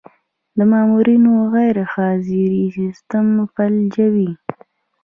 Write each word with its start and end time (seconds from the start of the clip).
د 0.57 0.59
مامورینو 0.71 1.31
غیرحاضري 1.53 2.61
سیستم 2.77 3.27
فلجوي. 3.53 4.31